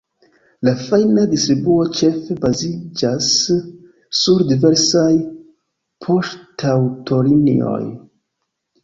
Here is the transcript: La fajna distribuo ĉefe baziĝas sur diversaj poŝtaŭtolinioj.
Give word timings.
La 0.67 0.71
fajna 0.83 1.25
distribuo 1.33 1.83
ĉefe 1.99 2.37
baziĝas 2.45 3.27
sur 4.21 4.41
diversaj 4.53 5.11
poŝtaŭtolinioj. 6.07 7.79